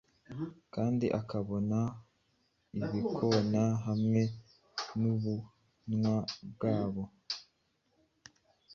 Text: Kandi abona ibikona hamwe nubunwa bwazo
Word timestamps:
Kandi 0.73 1.05
abona 1.39 1.79
ibikona 2.87 3.63
hamwe 3.85 4.21
nubunwa 4.99 6.17
bwazo 6.49 7.03